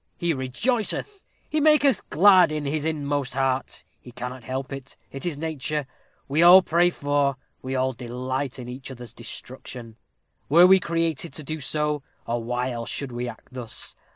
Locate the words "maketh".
1.61-2.09